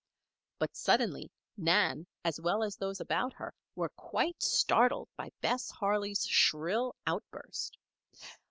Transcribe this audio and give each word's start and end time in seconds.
But 0.57 0.75
suddenly 0.75 1.29
Nan, 1.57 2.07
as 2.25 2.41
well 2.41 2.63
as 2.63 2.75
those 2.75 2.99
about 2.99 3.33
her, 3.33 3.53
were 3.75 3.89
quite 3.89 4.41
startled 4.41 5.09
by 5.15 5.29
Bess 5.41 5.69
Harley's 5.69 6.25
shrill 6.25 6.95
outburst. 7.05 7.77